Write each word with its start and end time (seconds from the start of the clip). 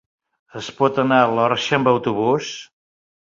Es 0.61 0.69
pot 0.77 0.95
anar 1.03 1.19
a 1.25 1.27
l'Orxa 1.39 1.77
amb 1.79 1.91
autobús? 1.93 2.49